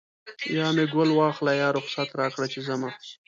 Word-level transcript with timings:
یا 0.57 0.67
مې 0.75 0.85
ګل 0.93 1.09
واخله 1.13 1.51
یا 1.61 1.67
رخصت 1.77 2.09
راکړه 2.21 2.45
چې 2.53 2.59
ځمه 2.67 2.89